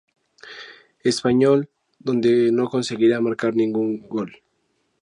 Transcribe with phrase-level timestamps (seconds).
[1.03, 1.69] Espanyol
[1.99, 4.41] donde no conseguiría marcar ningún gol.